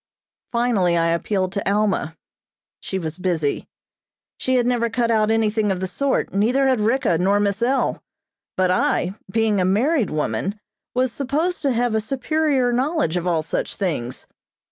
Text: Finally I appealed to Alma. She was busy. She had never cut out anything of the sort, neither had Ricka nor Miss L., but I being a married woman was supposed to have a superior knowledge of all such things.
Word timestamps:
Finally 0.51 0.97
I 0.97 1.09
appealed 1.09 1.53
to 1.53 1.71
Alma. 1.71 2.17
She 2.79 2.97
was 2.97 3.19
busy. 3.19 3.67
She 4.35 4.55
had 4.55 4.65
never 4.65 4.89
cut 4.89 5.11
out 5.11 5.29
anything 5.29 5.71
of 5.71 5.79
the 5.79 5.85
sort, 5.85 6.33
neither 6.33 6.65
had 6.67 6.79
Ricka 6.79 7.19
nor 7.19 7.39
Miss 7.39 7.61
L., 7.61 8.01
but 8.57 8.71
I 8.71 9.13
being 9.29 9.61
a 9.61 9.63
married 9.63 10.09
woman 10.09 10.59
was 10.95 11.11
supposed 11.11 11.61
to 11.61 11.71
have 11.73 11.93
a 11.93 12.01
superior 12.01 12.73
knowledge 12.73 13.15
of 13.15 13.27
all 13.27 13.43
such 13.43 13.75
things. 13.75 14.25